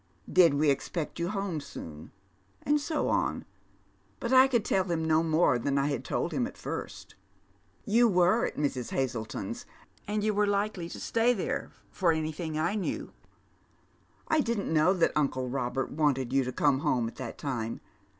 [0.33, 2.11] Did we expect you home soon?
[2.63, 3.45] and so on,
[4.19, 7.13] but I could tell him no more than I had told him at first.
[7.85, 8.91] You were at Mrs.
[8.91, 9.67] lla/Jeton's,
[10.07, 12.81] tad you were likely to stay there, for anything I knyw.
[12.81, 14.43] 1 78 Dead Meti's Shoes.
[14.45, 17.79] didn't Know that tincle Robert wanted you to come home at that time.